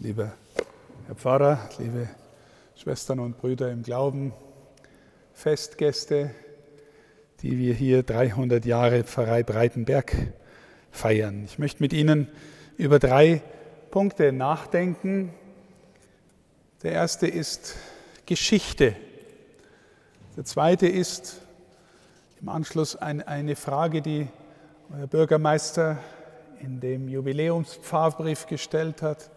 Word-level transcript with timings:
lieber 0.00 0.32
Herr 1.06 1.16
Pfarrer, 1.16 1.58
liebe 1.78 2.08
Schwestern 2.76 3.18
und 3.18 3.36
Brüder 3.38 3.72
im 3.72 3.82
Glauben, 3.82 4.32
Festgäste, 5.32 6.30
die 7.42 7.58
wir 7.58 7.74
hier 7.74 8.04
300 8.04 8.64
Jahre 8.64 9.02
Pfarrei 9.02 9.42
Breitenberg 9.42 10.14
feiern. 10.92 11.42
Ich 11.44 11.58
möchte 11.58 11.82
mit 11.82 11.92
Ihnen 11.92 12.28
über 12.76 13.00
drei 13.00 13.42
Punkte 13.90 14.30
nachdenken. 14.30 15.34
Der 16.84 16.92
erste 16.92 17.26
ist 17.26 17.74
Geschichte. 18.24 18.94
Der 20.36 20.44
zweite 20.44 20.86
ist 20.86 21.40
im 22.40 22.48
Anschluss 22.50 22.94
eine 22.94 23.56
Frage, 23.56 24.00
die 24.00 24.28
der 24.96 25.08
Bürgermeister 25.08 25.98
in 26.60 26.78
dem 26.78 27.08
Jubiläumspfarrbrief 27.08 28.46
gestellt 28.46 29.02
hat. 29.02 29.30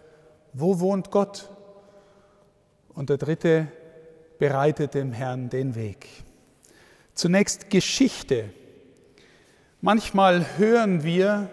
Wo 0.54 0.80
wohnt 0.80 1.12
Gott? 1.12 1.50
Und 2.90 3.10
der 3.10 3.18
dritte 3.18 3.68
bereitet 4.38 4.94
dem 4.96 5.14
Herrn 5.14 5.50
den 5.50 5.76
Weg. 5.76 6.08
Zunächst 7.14 7.70
Geschichte. 7.70 8.50
Manchmal 9.80 10.46
hören 10.58 11.04
wir 11.04 11.50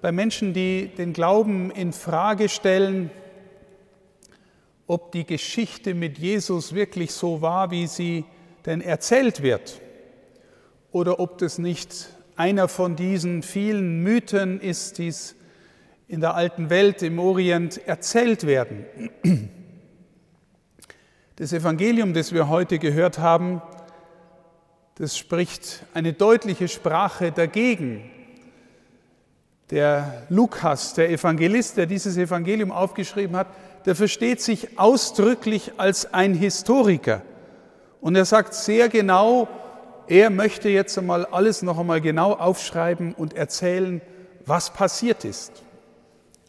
bei 0.00 0.12
Menschen, 0.12 0.54
die 0.54 0.88
den 0.88 1.12
Glauben 1.12 1.70
in 1.70 1.92
Frage 1.92 2.48
stellen, 2.48 3.10
ob 4.86 5.12
die 5.12 5.24
Geschichte 5.24 5.94
mit 5.94 6.18
Jesus 6.18 6.74
wirklich 6.74 7.12
so 7.12 7.42
war, 7.42 7.70
wie 7.70 7.86
sie 7.86 8.24
denn 8.66 8.80
erzählt 8.80 9.42
wird, 9.42 9.80
oder 10.90 11.20
ob 11.20 11.38
das 11.38 11.58
nicht 11.58 12.08
einer 12.36 12.68
von 12.68 12.96
diesen 12.96 13.42
vielen 13.42 14.02
Mythen 14.02 14.60
ist, 14.60 14.98
die 14.98 15.08
es 15.08 15.36
in 16.12 16.20
der 16.20 16.34
alten 16.34 16.68
Welt, 16.68 17.00
im 17.02 17.18
Orient 17.18 17.88
erzählt 17.88 18.46
werden. 18.46 18.84
Das 21.36 21.54
Evangelium, 21.54 22.12
das 22.12 22.34
wir 22.34 22.50
heute 22.50 22.78
gehört 22.78 23.18
haben, 23.18 23.62
das 24.96 25.16
spricht 25.16 25.86
eine 25.94 26.12
deutliche 26.12 26.68
Sprache 26.68 27.32
dagegen. 27.32 28.10
Der 29.70 30.24
Lukas, 30.28 30.92
der 30.92 31.08
Evangelist, 31.08 31.78
der 31.78 31.86
dieses 31.86 32.18
Evangelium 32.18 32.72
aufgeschrieben 32.72 33.34
hat, 33.34 33.46
der 33.86 33.96
versteht 33.96 34.42
sich 34.42 34.78
ausdrücklich 34.78 35.72
als 35.78 36.12
ein 36.12 36.34
Historiker. 36.34 37.22
Und 38.02 38.16
er 38.16 38.26
sagt 38.26 38.52
sehr 38.52 38.90
genau, 38.90 39.48
er 40.08 40.28
möchte 40.28 40.68
jetzt 40.68 40.98
einmal 40.98 41.24
alles 41.24 41.62
noch 41.62 41.78
einmal 41.78 42.02
genau 42.02 42.34
aufschreiben 42.34 43.14
und 43.14 43.32
erzählen, 43.32 44.02
was 44.44 44.74
passiert 44.74 45.24
ist. 45.24 45.62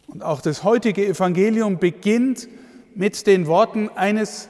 Und 0.07 0.23
auch 0.23 0.41
das 0.41 0.63
heutige 0.63 1.05
Evangelium 1.05 1.77
beginnt 1.77 2.47
mit 2.95 3.25
den 3.25 3.47
Worten 3.47 3.89
eines 3.95 4.49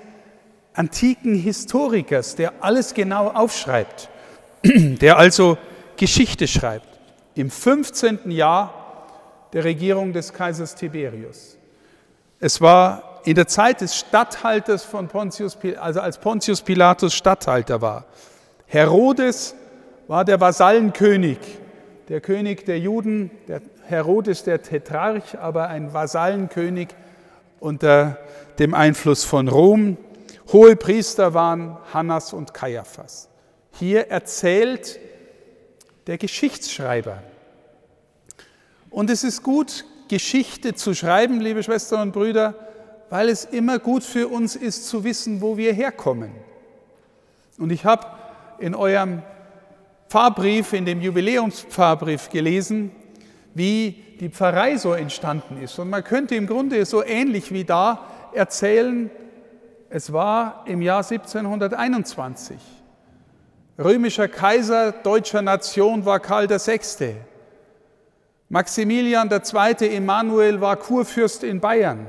antiken 0.74 1.36
Historikers, 1.36 2.36
der 2.36 2.54
alles 2.62 2.94
genau 2.94 3.30
aufschreibt, 3.30 4.10
der 4.64 5.18
also 5.18 5.58
Geschichte 5.98 6.48
schreibt, 6.48 6.88
im 7.36 7.50
15. 7.50 8.32
Jahr 8.32 8.74
der 9.54 9.64
Regierung 9.64 10.14
des 10.14 10.34
Kaisers 10.34 10.76
Tiberius. 10.76 11.58
Es 12.40 12.60
war 12.60 13.22
in 13.26 13.36
der 13.36 13.48
Zeit 13.48 13.82
des 13.82 13.96
Statthalters 13.96 14.84
von 14.84 15.08
Pontius, 15.08 15.58
also 15.80 16.02
als 16.02 16.18
Pontius 16.18 16.62
Pilatus 16.62 17.14
Statthalter 17.14 17.82
war. 17.82 18.06
Herodes 18.66 19.56
war 20.08 20.26
der 20.26 20.42
Vasallenkönig, 20.42 21.38
der 22.10 22.20
König 22.20 22.66
der 22.66 22.80
Juden, 22.80 23.32
der 23.48 23.62
Herodes 23.86 24.44
der 24.44 24.62
Tetrarch, 24.62 25.38
aber 25.40 25.68
ein 25.68 25.94
Vasallenkönig 25.94 26.90
unter 27.60 28.18
dem 28.60 28.74
Einfluss 28.74 29.24
von 29.24 29.48
Rom. 29.48 29.98
Hohe 30.52 30.76
Priester 30.76 31.34
waren 31.34 31.78
Hannas 31.94 32.34
und 32.34 32.54
Kaiaphas. 32.54 33.30
Hier 33.72 34.10
erzählt 34.10 35.00
der 36.08 36.18
Geschichtsschreiber. 36.18 37.24
Und 38.90 39.10
es 39.10 39.24
ist 39.24 39.44
gut, 39.44 39.86
Geschichte 40.08 40.76
zu 40.76 40.94
schreiben, 40.94 41.40
liebe 41.42 41.64
Schwestern 41.64 42.02
und 42.02 42.12
Brüder, 42.12 42.54
weil 43.10 43.30
es 43.30 43.46
immer 43.46 43.80
gut 43.80 44.04
für 44.04 44.28
uns 44.28 44.56
ist 44.56 44.88
zu 44.88 45.04
wissen, 45.04 45.42
wo 45.42 45.58
wir 45.58 45.74
herkommen. 45.74 46.32
Und 47.58 47.72
ich 47.72 47.86
habe 47.86 48.08
in 48.60 48.76
eurem 48.76 49.24
Pfarrbrief, 50.10 50.74
in 50.74 50.86
dem 50.86 51.02
Jubiläumspfarrbrief 51.02 52.30
gelesen, 52.30 52.92
wie 53.54 53.92
die 54.20 54.30
Pfarrei 54.30 54.78
so 54.78 54.94
entstanden 54.94 55.62
ist. 55.62 55.78
Und 55.80 55.90
man 55.90 56.04
könnte 56.04 56.36
im 56.36 56.48
Grunde 56.48 56.84
so 56.86 57.04
ähnlich 57.04 57.52
wie 57.52 57.64
da 57.64 58.06
erzählen, 58.34 59.10
es 59.90 60.12
war 60.12 60.64
im 60.66 60.82
Jahr 60.82 61.04
1721. 61.04 62.58
Römischer 63.78 64.28
Kaiser 64.28 64.92
deutscher 64.92 65.42
Nation 65.42 66.06
war 66.06 66.20
Karl 66.20 66.50
VI. 66.50 67.16
Maximilian 68.50 69.30
II. 69.32 69.96
Emanuel 69.96 70.62
war 70.62 70.78
Kurfürst 70.78 71.44
in 71.44 71.60
Bayern. 71.60 72.06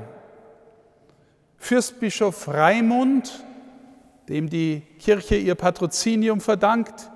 Fürstbischof 1.57 2.47
Raimund, 2.47 3.43
dem 4.29 4.49
die 4.49 4.81
Kirche 4.99 5.35
ihr 5.35 5.55
Patrozinium 5.55 6.41
verdankt, 6.41 7.09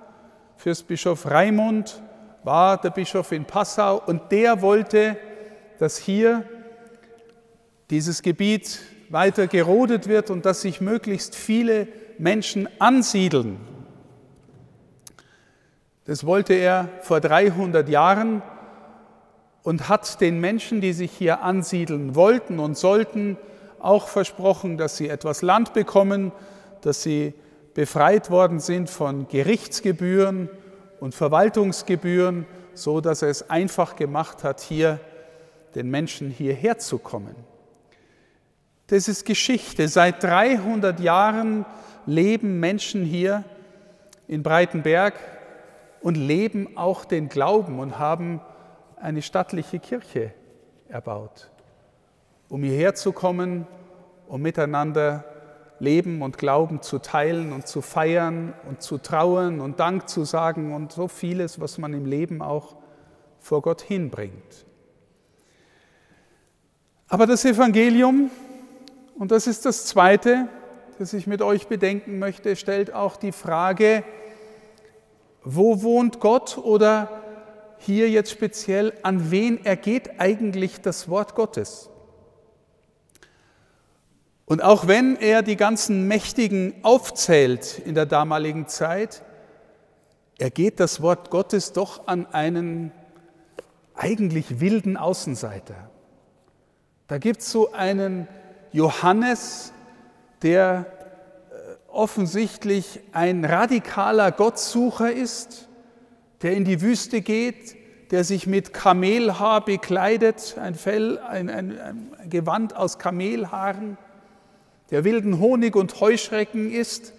Fürstbischof 0.58 1.30
Raimund 1.30 2.02
war 2.44 2.80
der 2.80 2.90
Bischof 2.92 3.32
in 3.32 3.46
Passau 3.46 4.02
und 4.06 4.32
der 4.32 4.62
wollte, 4.62 5.18
dass 5.80 5.98
hier 5.98 6.44
dieses 7.90 8.22
Gebiet 8.22 8.80
weiter 9.10 9.48
gerodet 9.48 10.08
wird 10.08 10.30
und 10.30 10.46
dass 10.46 10.62
sich 10.62 10.82
möglichst 10.82 11.36
viele 11.36 11.88
Menschen 12.18 12.68
ansiedeln. 12.80 13.58
Das 16.06 16.26
wollte 16.26 16.54
er 16.54 16.90
vor 17.02 17.20
300 17.20 17.88
Jahren 17.90 18.42
und 19.64 19.90
hat 19.90 20.22
den 20.22 20.40
Menschen, 20.40 20.82
die 20.82 20.94
sich 20.94 21.12
hier 21.12 21.42
ansiedeln 21.42 22.16
wollten 22.16 22.60
und 22.60 22.78
sollten, 22.78 23.38
auch 23.80 24.08
versprochen, 24.08 24.78
dass 24.78 24.98
sie 24.98 25.08
etwas 25.08 25.42
Land 25.42 25.74
bekommen, 25.74 26.32
dass 26.82 27.04
sie 27.04 27.34
befreit 27.74 28.30
worden 28.30 28.60
sind 28.60 28.90
von 28.90 29.28
Gerichtsgebühren 29.28 30.50
und 31.00 31.16
Verwaltungsgebühren, 31.16 32.46
so 32.74 33.02
dass 33.02 33.22
er 33.22 33.30
es 33.30 33.50
einfach 33.50 33.96
gemacht 33.96 34.44
hat, 34.44 34.62
hier 34.62 35.00
den 35.76 35.90
Menschen 35.90 36.30
hierher 36.30 36.78
zu 36.78 36.98
kommen. 36.98 37.36
Das 38.88 39.08
ist 39.08 39.26
Geschichte. 39.26 39.88
Seit 39.88 40.24
300 40.24 41.00
Jahren 41.00 41.66
leben 42.06 42.60
Menschen 42.60 43.06
hier 43.06 43.44
in 44.28 44.42
Breitenberg 44.42 45.14
und 46.02 46.16
leben 46.16 46.76
auch 46.76 47.06
den 47.06 47.30
Glauben 47.30 47.80
und 47.80 48.00
haben 48.00 48.42
eine 48.96 49.22
stattliche 49.22 49.80
Kirche 49.80 50.34
erbaut, 50.88 51.52
um 52.48 52.64
hierher 52.64 52.96
zu 52.96 53.12
kommen, 53.12 53.68
um 54.28 54.42
miteinander 54.42 55.24
Leben 55.80 56.22
und 56.22 56.38
Glauben 56.38 56.82
zu 56.82 57.00
teilen 57.00 57.54
und 57.54 57.68
zu 57.68 57.82
feiern 57.82 58.54
und 58.68 58.82
zu 58.82 58.98
trauen 58.98 59.60
und 59.62 59.80
Dank 59.80 60.10
zu 60.10 60.26
sagen 60.26 60.74
und 60.74 60.92
so 60.92 61.08
vieles, 61.08 61.60
was 61.60 61.78
man 61.78 61.94
im 61.94 62.06
Leben 62.06 62.42
auch 62.42 62.76
vor 63.40 63.62
Gott 63.62 63.82
hinbringt. 63.82 64.66
Aber 67.08 67.26
das 67.26 67.46
Evangelium, 67.46 68.30
und 69.18 69.32
das 69.32 69.48
ist 69.48 69.66
das 69.66 69.86
Zweite, 69.86 70.48
das 71.00 71.14
ich 71.14 71.28
mit 71.28 71.42
euch 71.42 71.68
bedenken 71.68 72.20
möchte, 72.20 72.56
stellt 72.56 72.94
auch 72.94 73.16
die 73.16 73.32
Frage, 73.32 74.04
wo 75.44 75.82
wohnt 75.82 76.20
Gott 76.20 76.58
oder 76.58 77.10
hier 77.78 78.10
jetzt 78.10 78.32
speziell, 78.32 78.94
an 79.04 79.32
wen 79.32 79.64
ergeht 79.66 80.20
eigentlich 80.20 80.82
das 80.82 81.10
Wort 81.10 81.34
Gottes? 81.34 81.90
Und 84.50 84.64
auch 84.64 84.88
wenn 84.88 85.16
er 85.16 85.44
die 85.44 85.56
ganzen 85.56 86.08
Mächtigen 86.08 86.74
aufzählt 86.82 87.78
in 87.86 87.94
der 87.94 88.08
damaligen 88.08 88.68
Zeit, 88.68 89.22
ergeht 90.40 90.80
das 90.80 91.04
Wort 91.04 91.30
Gottes 91.30 91.72
doch 91.72 92.08
an 92.08 92.26
einen 92.26 92.92
eigentlich 93.94 94.60
wilden 94.60 94.98
Außenseiter. 94.98 95.92
Da 97.06 97.20
gibt 97.20 97.42
es 97.42 97.52
so 97.52 97.74
einen 97.74 98.28
Johannes, 98.72 99.72
der 100.42 100.88
äh, 101.52 101.92
offensichtlich 101.92 103.02
ein 103.12 103.46
radikaler 103.46 104.32
Gottsucher 104.32 105.12
ist, 105.12 105.70
der 106.42 106.54
in 106.54 106.66
die 106.66 106.82
Wüste 106.82 107.22
geht, 107.22 107.76
der 108.10 108.24
sich 108.24 108.48
mit 108.48 108.74
Kamelhaar 108.74 109.64
bekleidet, 109.64 110.58
ein 110.60 110.74
Fell, 110.74 111.20
ein, 111.20 111.52
ein, 111.52 111.80
ein 111.80 112.30
Gewand 112.32 112.76
aus 112.76 112.98
Kamelhaaren, 112.98 114.00
der 114.92 115.04
wilden 115.04 115.40
Honig 115.40 115.76
und 115.76 116.00
Heuschrecken 116.00 116.72
isst 116.72 117.14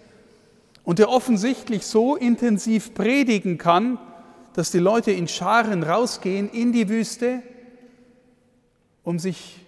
und 0.83 0.99
der 0.99 1.09
offensichtlich 1.09 1.85
so 1.85 2.15
intensiv 2.15 2.93
predigen 2.93 3.57
kann, 3.57 3.97
dass 4.53 4.71
die 4.71 4.79
Leute 4.79 5.11
in 5.11 5.27
Scharen 5.27 5.83
rausgehen 5.83 6.49
in 6.49 6.73
die 6.73 6.89
Wüste, 6.89 7.41
um 9.03 9.19
sich 9.19 9.65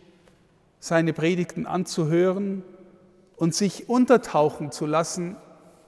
seine 0.79 1.13
Predigten 1.13 1.65
anzuhören 1.65 2.63
und 3.37 3.55
sich 3.55 3.87
untertauchen 3.87 4.71
zu 4.71 4.85
lassen 4.85 5.37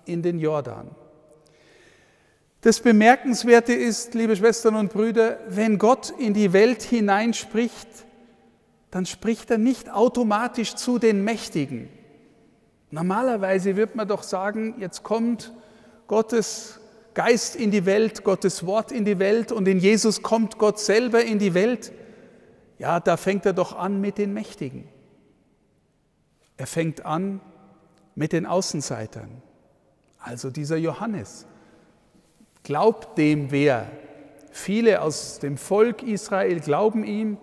in 0.06 0.22
den 0.22 0.40
Jordan. 0.40 0.90
Das 2.62 2.80
Bemerkenswerte 2.80 3.74
ist, 3.74 4.14
liebe 4.16 4.36
Schwestern 4.36 4.76
und 4.76 4.92
Brüder, 4.92 5.38
wenn 5.50 5.78
Gott 5.78 6.14
in 6.18 6.34
die 6.34 6.54
Welt 6.54 6.82
hineinspricht, 6.82 7.88
dann 8.90 9.06
spricht 9.06 9.52
er 9.52 9.58
nicht 9.58 9.92
automatisch 9.92 10.76
zu 10.76 10.98
den 10.98 11.24
Mächtigen. 11.24 11.90
Normalerweise 12.96 13.76
wird 13.76 13.98
man 13.98 14.08
doch 14.08 14.24
sagen, 14.24 14.76
jetzt 14.80 15.04
kommt 15.04 15.52
Gottes 16.08 16.80
Geist 17.14 17.58
in 17.58 17.70
die 17.70 17.86
Welt, 17.86 18.24
Gottes 18.24 18.66
Wort 18.66 18.94
in 18.94 19.04
die 19.04 19.20
Welt 19.20 19.52
und 19.52 19.68
in 19.68 19.80
Jesus 19.80 20.22
kommt 20.22 20.58
Gott 20.58 20.80
selber 20.80 21.22
in 21.22 21.38
die 21.38 21.54
Welt. 21.54 21.92
Ja, 22.80 23.02
da 23.02 23.18
fängt 23.18 23.46
er 23.46 23.52
doch 23.52 23.78
an 23.78 24.00
mit 24.00 24.18
den 24.18 24.34
Mächtigen. 24.34 24.88
Er 26.56 26.68
fängt 26.68 27.06
an 27.06 27.42
mit 28.16 28.32
den 28.32 28.46
Außenseitern, 28.46 29.42
also 30.18 30.50
dieser 30.50 30.78
Johannes. 30.78 31.46
Glaubt 32.64 33.18
dem 33.18 33.52
wer? 33.52 33.92
Viele 34.52 35.02
aus 35.02 35.40
dem 35.40 35.58
Volk 35.58 36.02
Israel 36.02 36.62
glauben 36.62 37.04
ihm, 37.04 37.40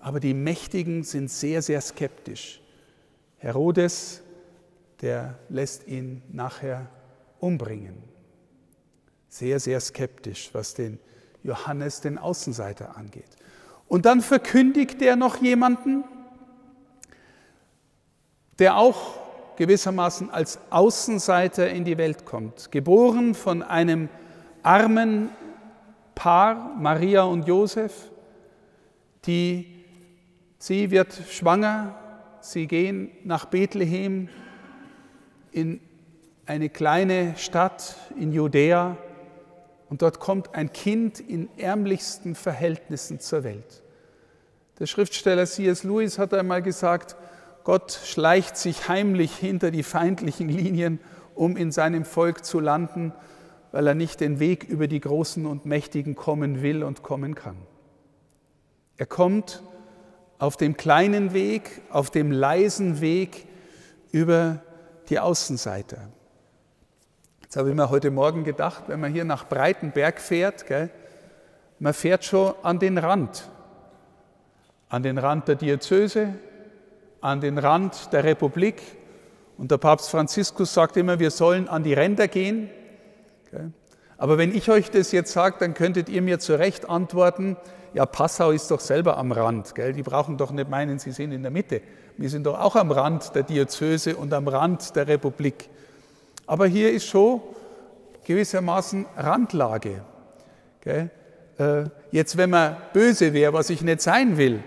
aber 0.00 0.18
die 0.18 0.34
Mächtigen 0.34 1.04
sind 1.04 1.30
sehr, 1.30 1.62
sehr 1.62 1.80
skeptisch. 1.80 2.60
Herodes, 3.38 4.24
der 5.00 5.38
lässt 5.48 5.86
ihn 5.86 6.22
nachher 6.30 6.88
umbringen. 7.38 8.02
Sehr, 9.28 9.60
sehr 9.60 9.80
skeptisch, 9.80 10.50
was 10.52 10.74
den 10.74 10.98
Johannes, 11.42 12.00
den 12.00 12.18
Außenseiter, 12.18 12.96
angeht. 12.96 13.36
Und 13.88 14.06
dann 14.06 14.20
verkündigt 14.20 15.00
er 15.02 15.16
noch 15.16 15.36
jemanden, 15.36 16.04
der 18.58 18.76
auch 18.76 19.18
gewissermaßen 19.56 20.30
als 20.30 20.58
Außenseiter 20.70 21.68
in 21.70 21.84
die 21.84 21.98
Welt 21.98 22.24
kommt, 22.24 22.70
geboren 22.70 23.34
von 23.34 23.62
einem 23.62 24.08
armen 24.62 25.30
Paar, 26.14 26.76
Maria 26.78 27.22
und 27.22 27.48
Josef, 27.48 28.10
die, 29.24 29.84
sie 30.58 30.90
wird 30.90 31.12
schwanger, 31.30 31.94
sie 32.40 32.66
gehen 32.66 33.10
nach 33.24 33.46
Bethlehem 33.46 34.28
in 35.52 35.80
eine 36.46 36.68
kleine 36.68 37.34
Stadt 37.36 37.96
in 38.18 38.32
Judäa 38.32 38.96
und 39.88 40.02
dort 40.02 40.20
kommt 40.20 40.54
ein 40.54 40.72
Kind 40.72 41.20
in 41.20 41.48
ärmlichsten 41.58 42.34
Verhältnissen 42.34 43.20
zur 43.20 43.44
Welt. 43.44 43.82
Der 44.78 44.86
Schriftsteller 44.86 45.46
C.S. 45.46 45.84
Lewis 45.84 46.18
hat 46.18 46.32
einmal 46.34 46.62
gesagt, 46.62 47.16
Gott 47.64 47.92
schleicht 48.04 48.56
sich 48.56 48.88
heimlich 48.88 49.36
hinter 49.36 49.70
die 49.70 49.82
feindlichen 49.82 50.48
Linien, 50.48 50.98
um 51.34 51.56
in 51.56 51.70
seinem 51.70 52.04
Volk 52.04 52.44
zu 52.44 52.60
landen 52.60 53.12
weil 53.72 53.86
er 53.86 53.94
nicht 53.94 54.20
den 54.20 54.40
Weg 54.40 54.64
über 54.64 54.88
die 54.88 55.00
Großen 55.00 55.46
und 55.46 55.64
Mächtigen 55.66 56.14
kommen 56.14 56.62
will 56.62 56.82
und 56.82 57.02
kommen 57.02 57.34
kann. 57.34 57.56
Er 58.96 59.06
kommt 59.06 59.62
auf 60.38 60.56
dem 60.56 60.76
kleinen 60.76 61.32
Weg, 61.32 61.82
auf 61.90 62.10
dem 62.10 62.32
leisen 62.32 63.00
Weg 63.00 63.46
über 64.10 64.62
die 65.10 65.18
Außenseiter. 65.18 66.08
Jetzt 67.42 67.56
habe 67.56 67.68
ich 67.68 67.74
mir 67.74 67.90
heute 67.90 68.12
Morgen 68.12 68.44
gedacht, 68.44 68.84
wenn 68.86 69.00
man 69.00 69.12
hier 69.12 69.24
nach 69.24 69.48
Breitenberg 69.48 70.20
fährt, 70.20 70.66
gell, 70.66 70.88
man 71.80 71.94
fährt 71.94 72.24
schon 72.24 72.54
an 72.62 72.78
den 72.78 72.96
Rand, 72.96 73.50
an 74.88 75.02
den 75.02 75.18
Rand 75.18 75.48
der 75.48 75.56
Diözese, 75.56 76.34
an 77.20 77.40
den 77.40 77.58
Rand 77.58 78.12
der 78.12 78.22
Republik. 78.22 78.80
Und 79.58 79.70
der 79.70 79.78
Papst 79.78 80.10
Franziskus 80.10 80.72
sagt 80.72 80.96
immer, 80.96 81.18
wir 81.18 81.30
sollen 81.30 81.68
an 81.68 81.82
die 81.82 81.92
Ränder 81.92 82.28
gehen, 82.28 82.70
aber 84.16 84.38
wenn 84.38 84.54
ich 84.54 84.70
euch 84.70 84.90
das 84.90 85.12
jetzt 85.12 85.32
sage, 85.32 85.56
dann 85.58 85.74
könntet 85.74 86.08
ihr 86.08 86.22
mir 86.22 86.38
zu 86.38 86.58
Recht 86.58 86.88
antworten, 86.88 87.56
ja, 87.94 88.06
Passau 88.06 88.52
ist 88.52 88.70
doch 88.70 88.78
selber 88.78 89.16
am 89.16 89.32
Rand, 89.32 89.74
gell? 89.74 89.92
die 89.92 90.02
brauchen 90.02 90.36
doch 90.36 90.52
nicht 90.52 90.70
meinen, 90.70 90.98
sie 90.98 91.10
sind 91.10 91.32
in 91.32 91.42
der 91.42 91.50
Mitte. 91.50 91.80
Wir 92.20 92.28
sind 92.28 92.44
doch 92.44 92.60
auch 92.60 92.76
am 92.76 92.92
Rand 92.92 93.34
der 93.34 93.44
Diözese 93.44 94.14
und 94.14 94.34
am 94.34 94.46
Rand 94.46 94.94
der 94.94 95.08
Republik. 95.08 95.70
Aber 96.46 96.66
hier 96.66 96.92
ist 96.92 97.06
schon 97.06 97.40
gewissermaßen 98.26 99.06
Randlage. 99.16 100.02
Äh, 100.84 101.08
jetzt, 102.10 102.36
wenn 102.36 102.50
man 102.50 102.76
böse 102.92 103.32
wäre, 103.32 103.54
was 103.54 103.70
ich 103.70 103.80
nicht 103.80 104.02
sein 104.02 104.36
will, 104.36 104.62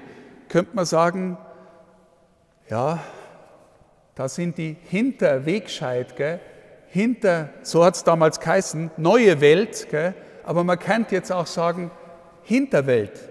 könnte 0.50 0.76
man 0.76 0.86
sagen, 0.86 1.38
ja, 2.72 2.98
da 4.16 4.28
sind 4.28 4.58
die 4.58 4.76
Hinterwegscheid, 4.90 6.16
gell? 6.16 6.40
hinter, 6.88 7.50
so 7.62 7.86
hat 7.86 7.94
es 7.94 8.04
damals 8.04 8.40
geheißen, 8.40 8.90
neue 8.98 9.42
Welt, 9.42 9.88
aber 10.44 10.64
man 10.64 10.80
könnte 10.80 11.14
jetzt 11.14 11.32
auch 11.32 11.46
sagen, 11.46 11.92
Hinterwelt. 12.42 13.30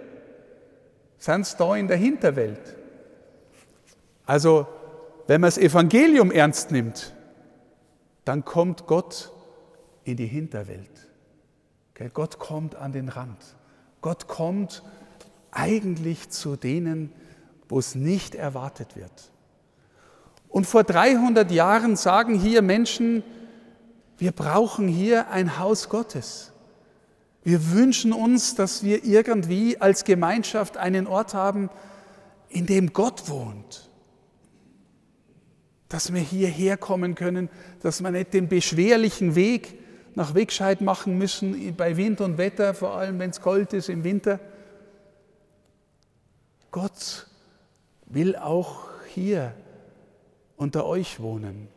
Sind 1.19 1.40
es 1.40 1.56
da 1.56 1.74
in 1.74 1.88
der 1.88 1.96
Hinterwelt? 1.96 2.81
Also, 4.26 4.66
wenn 5.26 5.40
man 5.40 5.48
das 5.48 5.58
Evangelium 5.58 6.30
ernst 6.30 6.70
nimmt, 6.70 7.14
dann 8.24 8.44
kommt 8.44 8.86
Gott 8.86 9.32
in 10.04 10.16
die 10.16 10.26
Hinterwelt. 10.26 10.90
Gott 12.12 12.38
kommt 12.38 12.74
an 12.74 12.92
den 12.92 13.08
Rand. 13.08 13.38
Gott 14.00 14.26
kommt 14.26 14.82
eigentlich 15.52 16.30
zu 16.30 16.56
denen, 16.56 17.12
wo 17.69 17.78
es 17.78 17.94
nicht 17.94 18.34
erwartet 18.34 18.96
wird. 18.96 19.30
Und 20.48 20.66
vor 20.66 20.84
300 20.84 21.50
Jahren 21.50 21.96
sagen 21.96 22.34
hier 22.34 22.60
Menschen, 22.60 23.22
wir 24.19 24.32
brauchen 24.32 24.88
hier 24.88 25.30
ein 25.30 25.58
Haus 25.58 25.88
Gottes. 25.88 26.52
Wir 27.44 27.72
wünschen 27.72 28.12
uns, 28.12 28.54
dass 28.54 28.82
wir 28.82 29.04
irgendwie 29.04 29.80
als 29.80 30.04
Gemeinschaft 30.04 30.76
einen 30.76 31.06
Ort 31.06 31.34
haben, 31.34 31.70
in 32.48 32.66
dem 32.66 32.92
Gott 32.92 33.28
wohnt. 33.28 33.90
Dass 35.93 36.12
wir 36.12 36.21
hierher 36.21 36.79
kommen 36.79 37.15
können, 37.15 37.50
dass 37.81 38.03
wir 38.03 38.11
nicht 38.11 38.33
den 38.33 38.49
beschwerlichen 38.49 39.35
Weg 39.35 39.79
nach 40.15 40.35
Wegscheid 40.35 40.81
machen 40.81 41.19
müssen, 41.19 41.77
bei 41.77 41.97
Wind 41.97 42.21
und 42.23 42.39
Wetter, 42.39 42.73
vor 42.73 42.97
allem 42.97 43.19
wenn 43.19 43.31
es 43.31 43.43
kalt 43.43 43.75
ist 43.75 43.91
im 43.91 44.03
Winter. 44.03 44.41
Gott 46.71 47.27
will 48.06 48.37
auch 48.37 48.89
hier 49.15 49.55
unter 50.56 50.87
euch 50.87 51.20
wohnen 51.20 51.69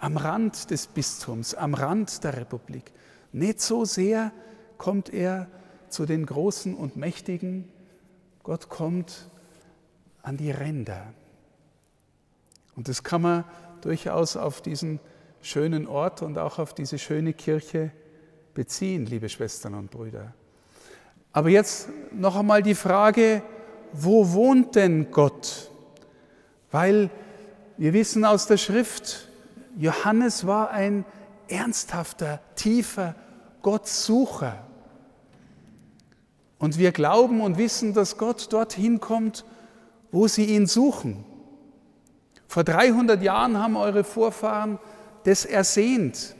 am 0.00 0.16
Rand 0.16 0.70
des 0.70 0.86
Bistums, 0.86 1.54
am 1.54 1.74
Rand 1.74 2.24
der 2.24 2.36
Republik. 2.38 2.90
Nicht 3.32 3.60
so 3.60 3.84
sehr 3.84 4.32
kommt 4.78 5.12
er 5.12 5.46
zu 5.90 6.06
den 6.06 6.24
Großen 6.24 6.74
und 6.74 6.96
Mächtigen, 6.96 7.68
Gott 8.42 8.70
kommt 8.70 9.28
an 10.22 10.38
die 10.38 10.50
Ränder. 10.50 11.12
Und 12.76 12.88
das 12.88 13.02
kann 13.02 13.22
man 13.22 13.44
durchaus 13.80 14.36
auf 14.36 14.60
diesen 14.60 15.00
schönen 15.42 15.86
Ort 15.86 16.22
und 16.22 16.38
auch 16.38 16.58
auf 16.58 16.74
diese 16.74 16.98
schöne 16.98 17.32
Kirche 17.32 17.90
beziehen, 18.54 19.06
liebe 19.06 19.28
Schwestern 19.28 19.74
und 19.74 19.90
Brüder. 19.90 20.34
Aber 21.32 21.48
jetzt 21.48 21.88
noch 22.12 22.36
einmal 22.36 22.62
die 22.62 22.74
Frage, 22.74 23.42
wo 23.92 24.32
wohnt 24.32 24.74
denn 24.74 25.10
Gott? 25.10 25.70
Weil 26.70 27.10
wir 27.76 27.92
wissen 27.92 28.24
aus 28.24 28.46
der 28.46 28.56
Schrift, 28.56 29.28
Johannes 29.76 30.46
war 30.46 30.70
ein 30.70 31.04
ernsthafter, 31.48 32.40
tiefer 32.54 33.14
Gottsucher. 33.62 34.64
Und 36.58 36.78
wir 36.78 36.92
glauben 36.92 37.40
und 37.40 37.58
wissen, 37.58 37.94
dass 37.94 38.18
Gott 38.18 38.52
dorthin 38.52 39.00
kommt, 39.00 39.44
wo 40.12 40.28
sie 40.28 40.44
ihn 40.44 40.66
suchen. 40.66 41.24
Vor 42.50 42.64
300 42.64 43.22
Jahren 43.22 43.62
haben 43.62 43.76
eure 43.76 44.02
Vorfahren 44.02 44.80
das 45.22 45.44
ersehnt. 45.44 46.34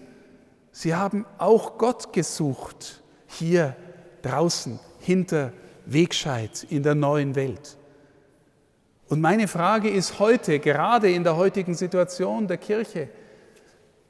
Sie 0.73 0.93
haben 0.93 1.25
auch 1.38 1.79
Gott 1.79 2.12
gesucht, 2.12 3.00
hier 3.29 3.76
draußen, 4.21 4.81
hinter 4.99 5.52
Wegscheid 5.87 6.67
in 6.69 6.83
der 6.83 6.97
neuen 6.97 7.37
Welt. 7.37 7.76
Und 9.07 9.21
meine 9.21 9.47
Frage 9.47 9.88
ist 9.88 10.19
heute, 10.19 10.59
gerade 10.59 11.12
in 11.12 11.23
der 11.23 11.37
heutigen 11.37 11.75
Situation 11.75 12.49
der 12.49 12.59
Kirche, 12.59 13.09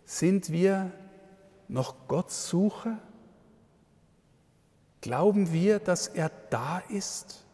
sind 0.07 0.50
wir 0.50 0.90
noch 1.69 2.09
Gottsucher? 2.09 2.97
Glauben 5.02 5.52
wir, 5.52 5.78
dass 5.80 6.09
er 6.09 6.30
da 6.49 6.83
ist? 6.88 7.45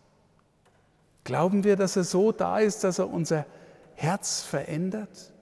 Glauben 1.24 1.64
wir, 1.64 1.74
dass 1.74 1.96
er 1.96 2.04
so 2.04 2.30
da 2.30 2.60
ist, 2.60 2.84
dass 2.84 3.00
er 3.00 3.10
unser 3.10 3.44
Herz 3.96 4.42
verändert? 4.42 5.32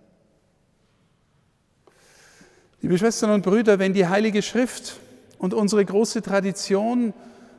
Liebe 2.81 2.97
Schwestern 2.99 3.31
und 3.31 3.43
Brüder, 3.43 3.79
wenn 3.79 3.95
die 3.95 4.07
Heilige 4.07 4.43
Schrift 4.43 5.01
und 5.39 5.55
unsere 5.55 5.85
große 5.85 6.23
Tradition 6.23 7.13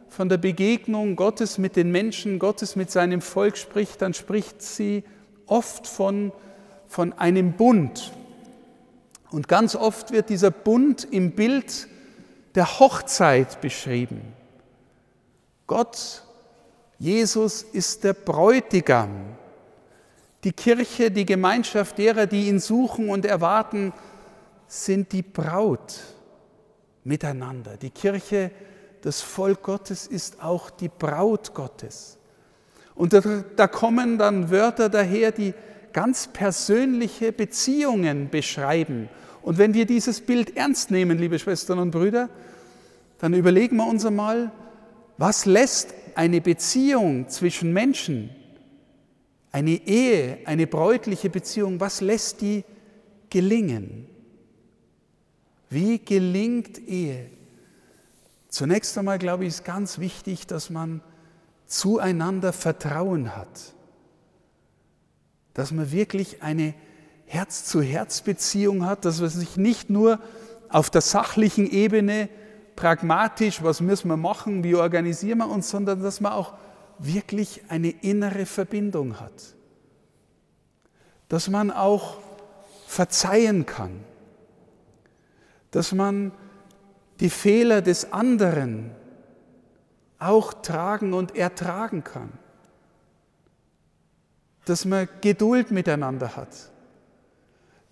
von 0.08 0.30
der 0.30 0.38
Begegnung 0.38 1.16
Gottes 1.16 1.58
mit 1.58 1.75
den 1.75 1.92
Menschen, 1.92 2.40
Gottes 2.40 2.75
mit 2.75 2.90
seinem 2.90 3.22
Volk 3.22 3.58
spricht, 3.58 4.02
dann 4.02 4.14
spricht 4.14 4.62
sie 4.62 5.04
oft 5.46 5.86
von, 5.86 6.32
von 6.88 7.12
einem 7.14 7.54
Bund. 7.54 8.14
Und 9.32 9.48
ganz 9.48 9.75
oft 9.75 10.12
wird 10.12 10.30
dieser 10.30 10.52
Bund 10.52 11.06
im 11.12 11.32
Bild 11.32 11.88
der 12.56 12.80
Hochzeit 12.80 13.60
beschrieben. 13.60 14.22
Gott, 15.68 16.24
Jesus 17.00 17.64
ist 17.64 18.06
der 18.06 18.14
Bräutigam. 18.14 19.10
Die 20.46 20.54
Kirche, 20.54 21.10
die 21.10 21.25
Gemeinschaft 21.25 21.98
derer, 21.98 22.28
die 22.28 22.48
ihn 22.48 22.60
suchen 22.60 23.10
und 23.10 23.25
erwarten, 23.25 23.94
sind 24.68 25.12
die 25.12 25.24
Braut 25.24 26.00
miteinander. 27.04 27.78
Die 27.78 27.90
Kirche, 27.90 28.52
das 29.02 29.22
Volk 29.22 29.64
Gottes 29.64 30.06
ist 30.06 30.44
auch 30.44 30.70
die 30.70 30.90
Braut 30.90 31.56
Gottes. 31.56 32.20
Und 32.94 33.14
da, 33.14 33.22
da 33.56 33.68
kommen 33.68 34.20
dann 34.20 34.52
Wörter 34.52 34.88
daher, 34.88 35.32
die 35.32 35.56
ganz 35.94 36.28
persönliche 36.28 37.32
Beziehungen 37.32 38.30
beschreiben. 38.30 39.10
Und 39.42 39.58
wenn 39.58 39.74
wir 39.74 39.88
dieses 39.88 40.22
Bild 40.22 40.56
ernst 40.56 40.92
nehmen, 40.92 41.18
liebe 41.18 41.40
Schwestern 41.40 41.80
und 41.80 41.90
Brüder, 41.90 42.30
dann 43.18 43.34
überlegen 43.34 43.78
wir 43.78 43.88
uns 43.88 44.06
einmal, 44.06 44.52
was 45.18 45.48
lässt 45.48 45.96
eine 46.14 46.40
Beziehung 46.40 47.30
zwischen 47.30 47.74
Menschen, 47.74 48.30
eine 49.56 49.88
Ehe, 49.88 50.40
eine 50.44 50.68
bräutliche 50.68 51.30
Beziehung, 51.30 51.80
was 51.80 52.02
lässt 52.02 52.42
die 52.42 52.66
gelingen? 53.30 54.06
Wie 55.70 55.98
gelingt 55.98 56.78
Ehe? 56.78 57.30
Zunächst 58.50 58.98
einmal 58.98 59.18
glaube 59.18 59.46
ich, 59.46 59.52
ist 59.52 59.64
ganz 59.64 59.98
wichtig, 59.98 60.46
dass 60.46 60.70
man 60.70 61.00
zueinander 61.68 62.52
Vertrauen 62.52 63.34
hat, 63.34 63.74
dass 65.54 65.72
man 65.72 65.90
wirklich 65.90 66.44
eine 66.44 66.74
Herz-zu-Herz-Beziehung 67.26 68.86
hat, 68.86 69.06
dass 69.06 69.22
man 69.22 69.30
sich 69.30 69.56
nicht 69.56 69.90
nur 69.90 70.20
auf 70.68 70.90
der 70.90 71.00
sachlichen 71.00 71.72
Ebene 71.72 72.28
pragmatisch, 72.76 73.64
was 73.64 73.80
müssen 73.80 74.10
wir 74.10 74.18
machen, 74.18 74.66
wie 74.66 74.76
organisieren 74.76 75.38
wir 75.38 75.48
uns, 75.48 75.70
sondern 75.70 76.04
dass 76.04 76.20
man 76.20 76.34
auch 76.34 76.56
wirklich 77.00 77.64
eine 77.70 77.90
innere 77.90 78.46
Verbindung 78.46 79.20
hat. 79.20 79.56
Dass 81.28 81.50
man 81.50 81.72
auch 81.72 82.20
verzeihen 82.88 83.66
kann. 83.66 84.04
Dass 85.72 85.92
man 85.92 86.32
die 87.20 87.30
Fehler 87.30 87.82
des 87.82 88.12
anderen 88.12 88.92
auch 90.20 90.54
tragen 90.54 91.14
und 91.14 91.36
ertragen 91.36 92.04
kann. 92.04 92.32
Dass 94.66 94.86
man 94.86 95.08
Geduld 95.22 95.72
miteinander 95.72 96.36
hat. 96.36 96.72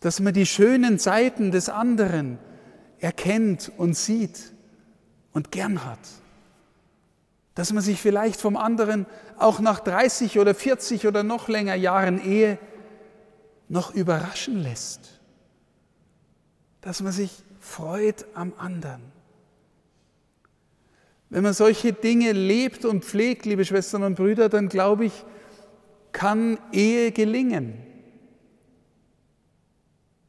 Dass 0.02 0.20
man 0.20 0.34
die 0.34 0.46
schönen 0.46 1.00
Seiten 1.00 1.52
des 1.52 1.70
anderen 1.70 2.40
erkennt 3.00 3.72
und 3.78 3.96
sieht 3.96 4.54
und 5.34 5.52
gern 5.52 5.84
hat. 5.84 6.00
Dass 7.56 7.72
man 7.72 7.84
sich 7.84 8.02
vielleicht 8.02 8.42
vom 8.42 8.58
anderen 8.58 9.06
auch 9.38 9.60
nach 9.60 9.80
30 9.80 10.40
oder 10.40 10.56
40 10.56 11.08
oder 11.08 11.24
noch 11.24 11.48
länger 11.48 11.76
Jahren 11.76 12.24
Ehe 12.24 12.58
noch 13.70 13.94
überraschen 13.94 14.62
lässt. 14.62 15.20
Dass 16.82 17.02
man 17.02 17.12
sich 17.12 17.44
freut 17.60 18.26
am 18.34 18.54
anderen. 18.58 19.02
Wenn 21.30 21.44
man 21.44 21.54
solche 21.54 21.94
Dinge 21.94 22.32
lebt 22.32 22.86
und 22.86 23.04
pflegt, 23.04 23.46
liebe 23.46 23.66
Schwestern 23.66 24.04
und 24.04 24.16
Brüder, 24.16 24.50
dann 24.50 24.70
glaube 24.70 25.06
ich, 25.06 25.26
kann 26.12 26.60
Ehe 26.72 27.12
gelingen. 27.12 27.74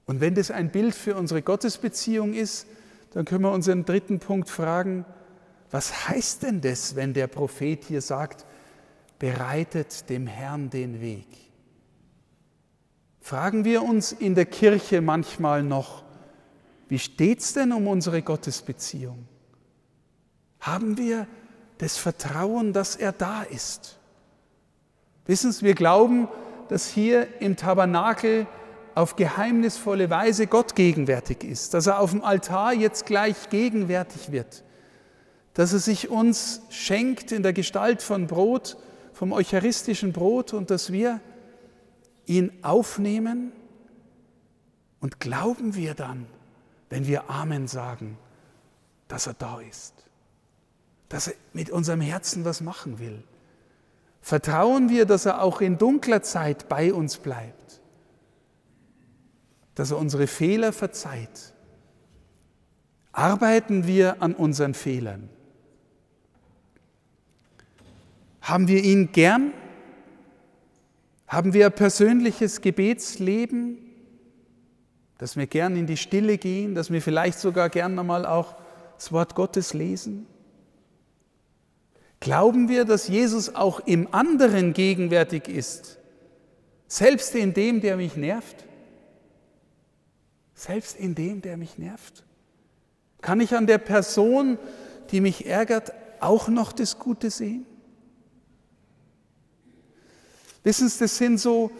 Und 0.06 0.20
wenn 0.20 0.34
das 0.34 0.50
ein 0.50 0.70
Bild 0.70 0.94
für 0.94 1.16
unsere 1.16 1.42
Gottesbeziehung 1.42 2.34
ist, 2.34 2.66
dann 3.12 3.24
können 3.24 3.44
wir 3.44 3.52
uns 3.52 3.68
im 3.68 3.84
dritten 3.84 4.18
Punkt 4.18 4.48
fragen, 4.48 5.04
was 5.74 6.08
heißt 6.08 6.44
denn 6.44 6.60
das, 6.60 6.94
wenn 6.94 7.14
der 7.14 7.26
Prophet 7.26 7.84
hier 7.84 8.00
sagt, 8.00 8.46
bereitet 9.18 10.08
dem 10.08 10.26
Herrn 10.26 10.70
den 10.70 11.00
Weg? 11.00 11.26
Fragen 13.20 13.64
wir 13.64 13.82
uns 13.82 14.12
in 14.12 14.34
der 14.34 14.46
Kirche 14.46 15.00
manchmal 15.00 15.62
noch, 15.62 16.04
wie 16.88 16.98
steht 16.98 17.40
es 17.40 17.54
denn 17.54 17.72
um 17.72 17.88
unsere 17.88 18.22
Gottesbeziehung? 18.22 19.26
haben 20.64 20.96
wir 20.96 21.26
das 21.78 21.98
Vertrauen, 21.98 22.72
dass 22.72 22.96
er 22.96 23.12
da 23.12 23.42
ist. 23.42 23.98
Wissen 25.26 25.52
Sie, 25.52 25.64
wir 25.64 25.74
glauben, 25.74 26.28
dass 26.68 26.88
hier 26.88 27.28
im 27.40 27.56
Tabernakel 27.56 28.46
auf 28.94 29.16
geheimnisvolle 29.16 30.08
Weise 30.08 30.46
Gott 30.46 30.74
gegenwärtig 30.74 31.44
ist, 31.44 31.74
dass 31.74 31.86
er 31.86 32.00
auf 32.00 32.12
dem 32.12 32.24
Altar 32.24 32.72
jetzt 32.72 33.04
gleich 33.04 33.50
gegenwärtig 33.50 34.32
wird, 34.32 34.64
dass 35.54 35.72
er 35.72 35.78
sich 35.78 36.10
uns 36.10 36.60
schenkt 36.68 37.32
in 37.32 37.42
der 37.42 37.52
Gestalt 37.52 38.02
von 38.02 38.26
Brot, 38.26 38.76
vom 39.12 39.32
eucharistischen 39.32 40.12
Brot 40.12 40.52
und 40.52 40.70
dass 40.70 40.92
wir 40.92 41.20
ihn 42.26 42.52
aufnehmen 42.62 43.52
und 45.00 45.20
glauben 45.20 45.74
wir 45.74 45.94
dann, 45.94 46.26
wenn 46.90 47.06
wir 47.06 47.30
Amen 47.30 47.68
sagen, 47.68 48.18
dass 49.08 49.26
er 49.26 49.34
da 49.34 49.60
ist 49.60 50.04
dass 51.14 51.28
er 51.28 51.34
mit 51.52 51.70
unserem 51.70 52.00
Herzen 52.00 52.44
was 52.44 52.60
machen 52.60 52.98
will. 52.98 53.22
Vertrauen 54.20 54.88
wir, 54.88 55.06
dass 55.06 55.26
er 55.26 55.42
auch 55.42 55.60
in 55.60 55.78
dunkler 55.78 56.22
Zeit 56.22 56.68
bei 56.68 56.92
uns 56.92 57.18
bleibt, 57.18 57.80
dass 59.76 59.92
er 59.92 59.98
unsere 59.98 60.26
Fehler 60.26 60.72
verzeiht. 60.72 61.52
Arbeiten 63.12 63.86
wir 63.86 64.22
an 64.22 64.34
unseren 64.34 64.74
Fehlern. 64.74 65.28
Haben 68.44 68.68
wir 68.68 68.84
ihn 68.84 69.10
gern? 69.10 69.54
Haben 71.26 71.54
wir 71.54 71.64
ein 71.64 71.72
persönliches 71.72 72.60
Gebetsleben, 72.60 73.78
dass 75.16 75.38
wir 75.38 75.46
gern 75.46 75.76
in 75.76 75.86
die 75.86 75.96
Stille 75.96 76.36
gehen, 76.36 76.74
dass 76.74 76.92
wir 76.92 77.00
vielleicht 77.00 77.38
sogar 77.38 77.70
gern 77.70 77.98
einmal 77.98 78.26
auch 78.26 78.54
das 78.96 79.12
Wort 79.12 79.34
Gottes 79.34 79.72
lesen? 79.72 80.26
Glauben 82.20 82.68
wir, 82.68 82.84
dass 82.84 83.08
Jesus 83.08 83.54
auch 83.54 83.80
im 83.80 84.12
anderen 84.12 84.74
gegenwärtig 84.74 85.48
ist? 85.48 85.96
Selbst 86.86 87.34
in 87.34 87.54
dem, 87.54 87.80
der 87.80 87.96
mich 87.96 88.14
nervt? 88.14 88.66
Selbst 90.52 90.98
in 90.98 91.14
dem, 91.14 91.40
der 91.40 91.56
mich 91.56 91.78
nervt? 91.78 92.24
Kann 93.22 93.40
ich 93.40 93.56
an 93.56 93.66
der 93.66 93.78
Person, 93.78 94.58
die 95.12 95.22
mich 95.22 95.46
ärgert, 95.46 95.94
auch 96.20 96.48
noch 96.48 96.74
das 96.74 96.98
Gute 96.98 97.30
sehen? 97.30 97.64
Wissen 100.64 100.88
Sie, 100.88 100.98
das 100.98 101.16
sind 101.16 101.38
so, 101.38 101.70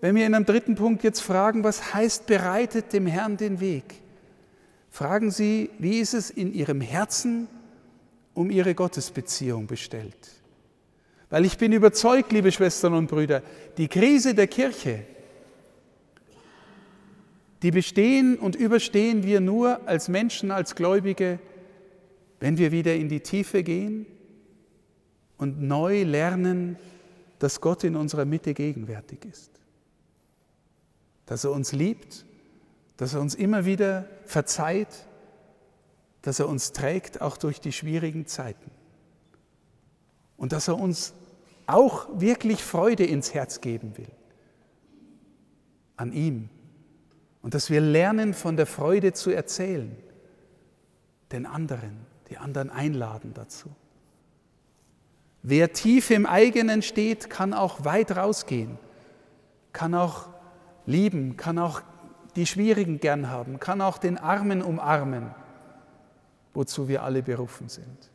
wenn 0.00 0.14
wir 0.14 0.26
in 0.26 0.34
einem 0.34 0.44
dritten 0.44 0.76
Punkt 0.76 1.02
jetzt 1.02 1.20
fragen, 1.20 1.64
was 1.64 1.94
heißt 1.94 2.26
bereitet 2.26 2.92
dem 2.92 3.06
Herrn 3.06 3.36
den 3.36 3.58
Weg? 3.58 4.02
Fragen 4.90 5.30
Sie, 5.30 5.70
wie 5.78 5.98
ist 5.98 6.14
es 6.14 6.30
in 6.30 6.52
Ihrem 6.54 6.80
Herzen, 6.80 7.48
um 8.36 8.50
ihre 8.50 8.74
Gottesbeziehung 8.74 9.66
bestellt. 9.66 10.14
Weil 11.30 11.46
ich 11.46 11.56
bin 11.56 11.72
überzeugt, 11.72 12.32
liebe 12.32 12.52
Schwestern 12.52 12.92
und 12.92 13.08
Brüder, 13.08 13.42
die 13.78 13.88
Krise 13.88 14.34
der 14.34 14.46
Kirche, 14.46 15.04
die 17.62 17.70
bestehen 17.70 18.36
und 18.38 18.54
überstehen 18.54 19.24
wir 19.24 19.40
nur 19.40 19.88
als 19.88 20.08
Menschen, 20.08 20.50
als 20.50 20.76
Gläubige, 20.76 21.38
wenn 22.40 22.58
wir 22.58 22.72
wieder 22.72 22.94
in 22.94 23.08
die 23.08 23.20
Tiefe 23.20 23.62
gehen 23.62 24.04
und 25.38 25.62
neu 25.62 26.02
lernen, 26.02 26.76
dass 27.38 27.60
Gott 27.60 27.84
in 27.84 27.96
unserer 27.96 28.24
Mitte 28.24 28.54
gegenwärtig 28.54 29.24
ist. 29.24 29.50
Dass 31.26 31.44
er 31.44 31.52
uns 31.52 31.72
liebt, 31.72 32.24
dass 32.96 33.14
er 33.14 33.20
uns 33.20 33.34
immer 33.34 33.64
wieder 33.64 34.08
verzeiht, 34.24 35.06
dass 36.22 36.40
er 36.40 36.48
uns 36.48 36.72
trägt, 36.72 37.20
auch 37.20 37.36
durch 37.36 37.60
die 37.60 37.72
schwierigen 37.72 38.26
Zeiten. 38.26 38.70
Und 40.36 40.52
dass 40.52 40.68
er 40.68 40.78
uns 40.78 41.14
auch 41.66 42.08
wirklich 42.20 42.64
Freude 42.64 43.04
ins 43.04 43.34
Herz 43.34 43.60
geben 43.60 43.96
will. 43.96 44.10
An 45.96 46.12
ihm. 46.12 46.48
Und 47.42 47.54
dass 47.54 47.70
wir 47.70 47.80
lernen, 47.80 48.34
von 48.34 48.56
der 48.56 48.66
Freude 48.66 49.12
zu 49.12 49.30
erzählen. 49.30 49.96
Den 51.32 51.46
anderen, 51.46 52.06
die 52.28 52.38
anderen 52.38 52.70
einladen 52.70 53.34
dazu. 53.34 53.70
Wer 55.48 55.72
tief 55.72 56.10
im 56.10 56.26
eigenen 56.26 56.82
steht, 56.82 57.30
kann 57.30 57.54
auch 57.54 57.84
weit 57.84 58.16
rausgehen, 58.16 58.78
kann 59.72 59.94
auch 59.94 60.26
lieben, 60.86 61.36
kann 61.36 61.58
auch 61.58 61.82
die 62.34 62.46
Schwierigen 62.46 62.98
gern 62.98 63.30
haben, 63.30 63.60
kann 63.60 63.80
auch 63.80 63.98
den 63.98 64.18
Armen 64.18 64.60
umarmen 64.60 65.30
wozu 66.56 66.88
wir 66.88 67.02
alle 67.02 67.22
berufen 67.22 67.68
sind. 67.68 68.10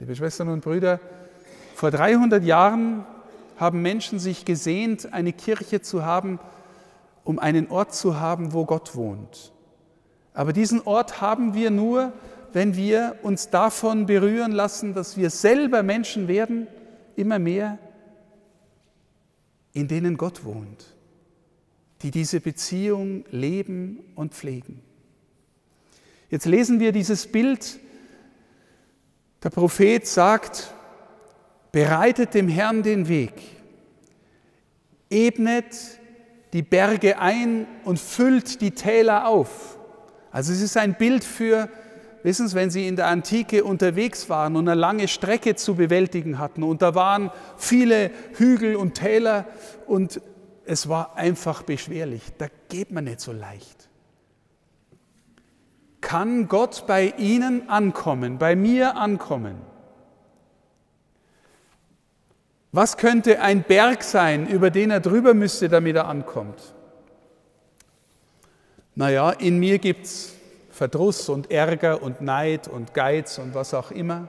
Liebe 0.00 0.16
Schwestern 0.16 0.48
und 0.48 0.64
Brüder, 0.64 0.98
vor 1.74 1.90
300 1.90 2.42
Jahren 2.42 3.04
haben 3.56 3.82
Menschen 3.82 4.18
sich 4.18 4.44
gesehnt, 4.44 5.12
eine 5.12 5.32
Kirche 5.32 5.82
zu 5.82 6.04
haben, 6.04 6.40
um 7.22 7.38
einen 7.38 7.70
Ort 7.70 7.94
zu 7.94 8.18
haben, 8.18 8.52
wo 8.52 8.64
Gott 8.64 8.96
wohnt. 8.96 9.52
Aber 10.32 10.52
diesen 10.52 10.80
Ort 10.82 11.20
haben 11.20 11.54
wir 11.54 11.70
nur, 11.70 12.12
wenn 12.54 12.76
wir 12.76 13.16
uns 13.22 13.50
davon 13.50 14.06
berühren 14.06 14.52
lassen, 14.52 14.94
dass 14.94 15.16
wir 15.16 15.28
selber 15.30 15.82
Menschen 15.82 16.28
werden, 16.28 16.68
immer 17.16 17.40
mehr, 17.40 17.78
in 19.72 19.88
denen 19.88 20.16
Gott 20.16 20.44
wohnt, 20.44 20.94
die 22.02 22.12
diese 22.12 22.40
Beziehung 22.40 23.24
leben 23.30 23.98
und 24.14 24.34
pflegen. 24.34 24.82
Jetzt 26.30 26.46
lesen 26.46 26.78
wir 26.78 26.92
dieses 26.92 27.26
Bild. 27.26 27.80
Der 29.42 29.50
Prophet 29.50 30.06
sagt, 30.06 30.72
bereitet 31.72 32.34
dem 32.34 32.48
Herrn 32.48 32.84
den 32.84 33.08
Weg, 33.08 33.32
ebnet 35.10 35.74
die 36.52 36.62
Berge 36.62 37.18
ein 37.18 37.66
und 37.84 37.98
füllt 37.98 38.60
die 38.60 38.70
Täler 38.70 39.26
auf. 39.26 39.76
Also 40.30 40.52
es 40.52 40.60
ist 40.60 40.76
ein 40.76 40.96
Bild 40.96 41.24
für, 41.24 41.68
wissen 42.24 42.48
Sie, 42.48 42.56
wenn 42.56 42.70
Sie 42.70 42.88
in 42.88 42.96
der 42.96 43.06
Antike 43.06 43.62
unterwegs 43.62 44.28
waren 44.28 44.56
und 44.56 44.68
eine 44.68 44.80
lange 44.80 45.06
Strecke 45.06 45.54
zu 45.54 45.76
bewältigen 45.76 46.40
hatten 46.40 46.64
und 46.64 46.82
da 46.82 46.96
waren 46.96 47.30
viele 47.56 48.10
Hügel 48.36 48.74
und 48.74 48.94
Täler 48.94 49.46
und 49.86 50.20
es 50.64 50.88
war 50.88 51.16
einfach 51.16 51.62
beschwerlich. 51.62 52.22
Da 52.38 52.46
geht 52.68 52.90
man 52.90 53.04
nicht 53.04 53.20
so 53.20 53.30
leicht. 53.30 53.88
Kann 56.00 56.48
Gott 56.48 56.86
bei 56.86 57.14
Ihnen 57.18 57.68
ankommen, 57.68 58.38
bei 58.38 58.56
mir 58.56 58.96
ankommen? 58.96 59.56
Was 62.72 62.96
könnte 62.96 63.40
ein 63.40 63.62
Berg 63.62 64.02
sein, 64.02 64.48
über 64.48 64.70
den 64.70 64.90
er 64.90 65.00
drüber 65.00 65.34
müsste, 65.34 65.68
damit 65.68 65.96
er 65.96 66.08
ankommt? 66.08 66.74
Naja, 68.94 69.30
in 69.30 69.58
mir 69.58 69.78
gibt 69.78 70.06
es 70.06 70.33
Verdruss 70.74 71.28
und 71.28 71.52
Ärger 71.52 72.02
und 72.02 72.20
Neid 72.20 72.66
und 72.66 72.94
Geiz 72.94 73.38
und 73.38 73.54
was 73.54 73.74
auch 73.74 73.92
immer. 73.92 74.28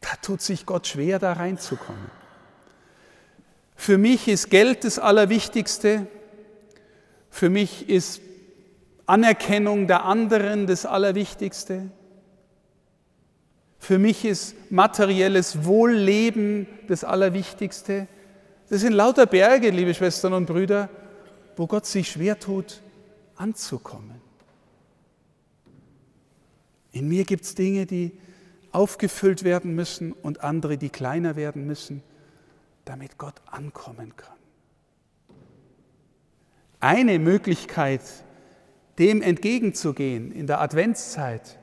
Da 0.00 0.08
tut 0.22 0.40
sich 0.40 0.64
Gott 0.64 0.86
schwer, 0.86 1.18
da 1.18 1.34
reinzukommen. 1.34 2.10
Für 3.76 3.98
mich 3.98 4.28
ist 4.28 4.48
Geld 4.48 4.84
das 4.84 4.98
Allerwichtigste. 4.98 6.06
Für 7.28 7.50
mich 7.50 7.90
ist 7.90 8.22
Anerkennung 9.04 9.86
der 9.86 10.06
anderen 10.06 10.66
das 10.66 10.86
Allerwichtigste. 10.86 11.90
Für 13.78 13.98
mich 13.98 14.24
ist 14.24 14.54
materielles 14.70 15.66
Wohlleben 15.66 16.66
das 16.88 17.04
Allerwichtigste. 17.04 18.08
Das 18.70 18.80
sind 18.80 18.94
lauter 18.94 19.26
Berge, 19.26 19.68
liebe 19.68 19.92
Schwestern 19.92 20.32
und 20.32 20.46
Brüder, 20.46 20.88
wo 21.56 21.66
Gott 21.66 21.84
sich 21.84 22.10
schwer 22.10 22.38
tut, 22.38 22.80
anzukommen. 23.36 24.19
In 26.92 27.08
mir 27.08 27.24
gibt 27.24 27.44
es 27.44 27.54
Dinge, 27.54 27.86
die 27.86 28.12
aufgefüllt 28.72 29.44
werden 29.44 29.74
müssen 29.74 30.12
und 30.12 30.42
andere, 30.42 30.78
die 30.78 30.90
kleiner 30.90 31.36
werden 31.36 31.66
müssen, 31.66 32.02
damit 32.84 33.18
Gott 33.18 33.34
ankommen 33.46 34.14
kann. 34.16 34.36
Eine 36.80 37.18
Möglichkeit, 37.18 38.02
dem 38.98 39.22
entgegenzugehen 39.22 40.32
in 40.32 40.46
der 40.46 40.60
Adventszeit, 40.60 41.58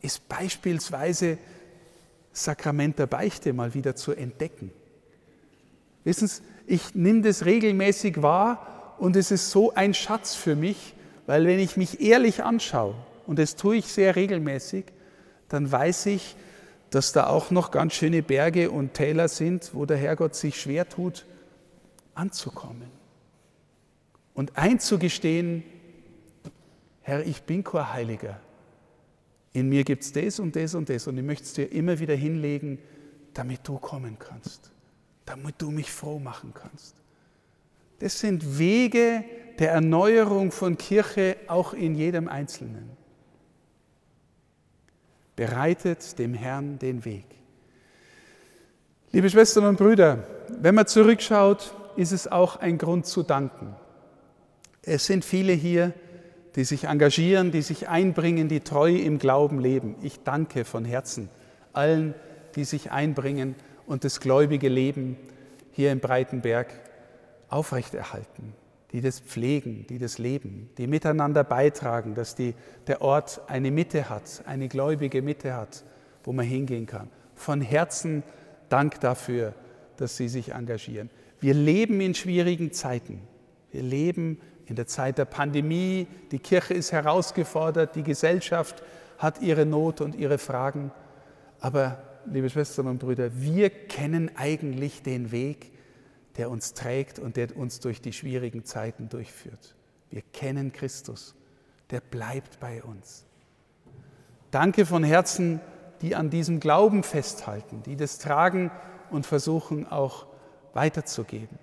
ist 0.00 0.28
beispielsweise 0.28 1.38
Sakrament 2.32 2.98
der 2.98 3.06
Beichte 3.06 3.52
mal 3.52 3.74
wieder 3.74 3.96
zu 3.96 4.12
entdecken. 4.12 4.70
Wissen 6.04 6.28
Sie, 6.28 6.42
ich 6.66 6.94
nehme 6.94 7.22
das 7.22 7.44
regelmäßig 7.44 8.22
wahr 8.22 8.96
und 8.98 9.16
es 9.16 9.30
ist 9.30 9.50
so 9.50 9.74
ein 9.74 9.94
Schatz 9.94 10.34
für 10.34 10.56
mich, 10.56 10.94
weil 11.26 11.46
wenn 11.46 11.58
ich 11.58 11.76
mich 11.76 12.00
ehrlich 12.00 12.42
anschaue, 12.42 12.94
und 13.26 13.38
das 13.38 13.56
tue 13.56 13.76
ich 13.76 13.86
sehr 13.86 14.16
regelmäßig, 14.16 14.86
dann 15.48 15.70
weiß 15.70 16.06
ich, 16.06 16.36
dass 16.90 17.12
da 17.12 17.26
auch 17.26 17.50
noch 17.50 17.70
ganz 17.70 17.94
schöne 17.94 18.22
Berge 18.22 18.70
und 18.70 18.94
Täler 18.94 19.28
sind, 19.28 19.70
wo 19.74 19.84
der 19.84 19.96
Herrgott 19.96 20.34
sich 20.34 20.60
schwer 20.60 20.88
tut, 20.88 21.26
anzukommen. 22.14 22.90
Und 24.34 24.56
einzugestehen, 24.56 25.64
Herr, 27.02 27.26
ich 27.26 27.42
bin 27.42 27.64
kein 27.64 27.92
Heiliger, 27.92 28.40
in 29.52 29.68
mir 29.68 29.84
gibt 29.84 30.02
es 30.02 30.12
das 30.12 30.40
und 30.40 30.56
das 30.56 30.74
und 30.74 30.88
das 30.88 31.06
und 31.06 31.16
ich 31.16 31.24
möchte 31.24 31.44
es 31.44 31.52
dir 31.52 31.70
immer 31.70 31.98
wieder 31.98 32.14
hinlegen, 32.14 32.78
damit 33.34 33.60
du 33.66 33.78
kommen 33.78 34.18
kannst, 34.18 34.72
damit 35.24 35.54
du 35.58 35.70
mich 35.70 35.90
froh 35.90 36.18
machen 36.18 36.52
kannst. 36.54 36.96
Das 38.00 38.18
sind 38.18 38.58
Wege 38.58 39.24
der 39.58 39.70
Erneuerung 39.70 40.50
von 40.50 40.76
Kirche 40.76 41.36
auch 41.46 41.72
in 41.72 41.94
jedem 41.94 42.28
Einzelnen. 42.28 42.90
Bereitet 45.36 46.18
dem 46.18 46.34
Herrn 46.34 46.78
den 46.78 47.04
Weg. 47.04 47.26
Liebe 49.12 49.30
Schwestern 49.30 49.64
und 49.64 49.78
Brüder, 49.78 50.24
wenn 50.60 50.74
man 50.74 50.86
zurückschaut, 50.86 51.74
ist 51.96 52.12
es 52.12 52.30
auch 52.30 52.56
ein 52.56 52.78
Grund 52.78 53.06
zu 53.06 53.22
danken. 53.22 53.74
Es 54.82 55.06
sind 55.06 55.24
viele 55.24 55.52
hier, 55.52 55.92
die 56.56 56.64
sich 56.64 56.84
engagieren, 56.84 57.50
die 57.50 57.62
sich 57.62 57.88
einbringen, 57.88 58.48
die 58.48 58.60
treu 58.60 58.94
im 58.94 59.18
Glauben 59.18 59.60
leben. 59.60 59.96
Ich 60.02 60.22
danke 60.22 60.64
von 60.64 60.84
Herzen 60.84 61.28
allen, 61.72 62.14
die 62.54 62.64
sich 62.64 62.92
einbringen 62.92 63.56
und 63.86 64.04
das 64.04 64.20
gläubige 64.20 64.68
Leben 64.68 65.16
hier 65.72 65.90
im 65.90 66.00
Breitenberg 66.00 66.68
aufrechterhalten, 67.48 68.54
die 68.94 69.00
das 69.00 69.18
pflegen, 69.18 69.84
die 69.88 69.98
das 69.98 70.18
leben, 70.18 70.70
die 70.78 70.86
miteinander 70.86 71.42
beitragen, 71.42 72.14
dass 72.14 72.36
die, 72.36 72.54
der 72.86 73.02
Ort 73.02 73.40
eine 73.48 73.72
Mitte 73.72 74.08
hat, 74.08 74.44
eine 74.46 74.68
gläubige 74.68 75.20
Mitte 75.20 75.54
hat, 75.54 75.82
wo 76.22 76.32
man 76.32 76.46
hingehen 76.46 76.86
kann. 76.86 77.10
Von 77.34 77.60
Herzen 77.60 78.22
Dank 78.68 79.00
dafür, 79.00 79.52
dass 79.96 80.16
Sie 80.16 80.28
sich 80.28 80.52
engagieren. 80.52 81.10
Wir 81.40 81.54
leben 81.54 82.00
in 82.00 82.14
schwierigen 82.14 82.70
Zeiten. 82.72 83.20
Wir 83.72 83.82
leben 83.82 84.38
in 84.66 84.76
der 84.76 84.86
Zeit 84.86 85.18
der 85.18 85.24
Pandemie. 85.24 86.06
Die 86.30 86.38
Kirche 86.38 86.74
ist 86.74 86.92
herausgefordert, 86.92 87.96
die 87.96 88.04
Gesellschaft 88.04 88.80
hat 89.18 89.42
ihre 89.42 89.66
Not 89.66 90.02
und 90.02 90.14
ihre 90.14 90.38
Fragen. 90.38 90.92
Aber, 91.58 91.98
liebe 92.26 92.48
Schwestern 92.48 92.86
und 92.86 93.00
Brüder, 93.00 93.30
wir 93.34 93.70
kennen 93.70 94.30
eigentlich 94.36 95.02
den 95.02 95.32
Weg, 95.32 95.72
der 96.36 96.50
uns 96.50 96.74
trägt 96.74 97.18
und 97.18 97.36
der 97.36 97.56
uns 97.56 97.80
durch 97.80 98.00
die 98.00 98.12
schwierigen 98.12 98.64
Zeiten 98.64 99.08
durchführt. 99.08 99.74
Wir 100.10 100.22
kennen 100.32 100.72
Christus, 100.72 101.34
der 101.90 102.00
bleibt 102.00 102.60
bei 102.60 102.82
uns. 102.82 103.24
Danke 104.50 104.86
von 104.86 105.02
Herzen, 105.02 105.60
die 106.00 106.14
an 106.14 106.30
diesem 106.30 106.60
Glauben 106.60 107.02
festhalten, 107.02 107.82
die 107.82 107.96
das 107.96 108.18
tragen 108.18 108.70
und 109.10 109.26
versuchen 109.26 109.86
auch 109.86 110.26
weiterzugeben. 110.72 111.58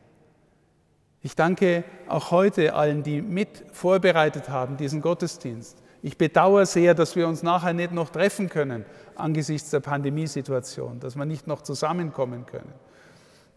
Ich 1.22 1.36
danke 1.36 1.84
auch 2.08 2.32
heute 2.32 2.74
allen, 2.74 3.04
die 3.04 3.22
mit 3.22 3.64
vorbereitet 3.74 4.50
haben, 4.50 4.78
diesen 4.78 5.02
Gottesdienst. 5.02 5.78
Ich 6.02 6.18
bedauere 6.18 6.66
sehr, 6.66 6.96
dass 6.96 7.16
wir 7.16 7.28
uns 7.28 7.44
nachher 7.44 7.74
nicht 7.74 7.92
noch 7.92 8.10
treffen 8.10 8.50
können 8.50 8.86
angesichts 9.16 9.70
der 9.70 9.82
Pandemiesituation, 9.82 11.00
dass 11.00 11.16
wir 11.16 11.26
nicht 11.26 11.46
noch 11.46 11.62
zusammenkommen 11.62 12.46
können. 12.46 12.74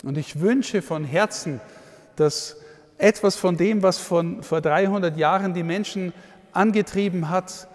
Und 0.05 0.19
ich 0.19 0.41
wünsche 0.41 0.83
von 0.83 1.05
Herzen, 1.05 1.61
dass 2.17 2.57
etwas 2.99 3.37
von 3.37 3.57
dem, 3.57 3.83
was 3.83 3.99
von, 3.99 4.43
vor 4.43 4.61
300 4.61 5.17
Jahren 5.17 5.55
die 5.55 5.63
Menschen 5.63 6.13
angetrieben 6.53 7.29
hat, 7.31 7.69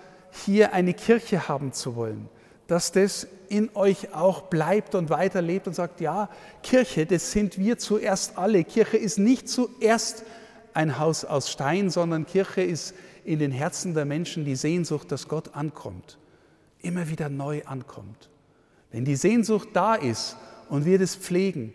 hier 0.45 0.73
eine 0.73 0.93
Kirche 0.93 1.47
haben 1.47 1.73
zu 1.73 1.95
wollen, 1.95 2.29
dass 2.67 2.91
das 2.91 3.27
in 3.49 3.69
euch 3.73 4.13
auch 4.13 4.43
bleibt 4.43 4.93
und 4.93 5.09
weiterlebt 5.09 5.67
und 5.67 5.73
sagt, 5.73 6.01
ja, 6.01 6.29
Kirche, 6.61 7.05
das 7.05 7.31
sind 7.31 7.57
wir 7.57 7.79
zuerst 7.79 8.37
alle. 8.37 8.63
Kirche 8.63 8.97
ist 8.97 9.17
nicht 9.17 9.49
zuerst 9.49 10.23
ein 10.73 10.99
Haus 10.99 11.25
aus 11.25 11.49
Stein, 11.49 11.89
sondern 11.89 12.27
Kirche 12.27 12.61
ist 12.61 12.93
in 13.25 13.39
den 13.39 13.51
Herzen 13.51 13.95
der 13.95 14.05
Menschen 14.05 14.45
die 14.45 14.55
Sehnsucht, 14.55 15.11
dass 15.11 15.27
Gott 15.27 15.55
ankommt, 15.55 16.19
immer 16.79 17.09
wieder 17.09 17.27
neu 17.27 17.63
ankommt. 17.65 18.29
Wenn 18.91 19.03
die 19.03 19.15
Sehnsucht 19.15 19.69
da 19.73 19.95
ist 19.95 20.37
und 20.69 20.85
wir 20.85 20.99
das 20.99 21.15
pflegen, 21.15 21.73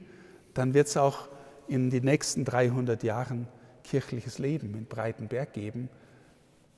dann 0.54 0.74
wird 0.74 0.88
es 0.88 0.96
auch 0.96 1.28
in 1.68 1.90
den 1.90 2.04
nächsten 2.04 2.44
300 2.44 3.02
Jahren 3.02 3.46
kirchliches 3.82 4.38
Leben 4.38 4.74
in 4.74 4.86
Breitenberg 4.86 5.52
geben. 5.52 5.88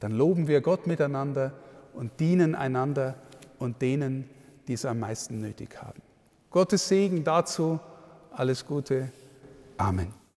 Dann 0.00 0.12
loben 0.12 0.48
wir 0.48 0.60
Gott 0.60 0.86
miteinander 0.86 1.52
und 1.94 2.20
dienen 2.20 2.54
einander 2.54 3.14
und 3.58 3.80
denen, 3.80 4.28
die 4.68 4.74
es 4.74 4.84
am 4.84 4.98
meisten 4.98 5.40
nötig 5.40 5.80
haben. 5.80 6.02
Gottes 6.50 6.88
Segen 6.88 7.24
dazu. 7.24 7.80
Alles 8.32 8.66
Gute. 8.66 9.10
Amen. 9.78 10.25